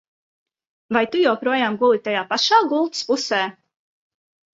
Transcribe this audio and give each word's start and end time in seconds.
Vai 0.95 1.01
tu 1.15 1.19
joprojām 1.25 1.77
guli 1.83 1.99
tajā 2.07 2.23
pašā 2.31 2.61
gultas 2.71 3.05
pusē? 3.11 3.43